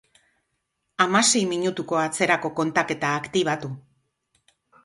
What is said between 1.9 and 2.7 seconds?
atzerako